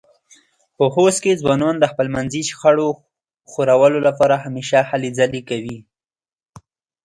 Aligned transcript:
په 0.77 0.85
خوست 0.93 1.19
کې 1.23 1.39
ځوانان 1.41 1.75
د 1.79 1.85
خپلمنځې 1.91 2.41
شخړو 2.49 2.89
خوارولو 3.51 3.99
لپاره 4.07 4.35
همېشه 4.43 4.79
هلې 4.89 5.09
ځلې 5.17 5.41
کوي. 5.49 5.79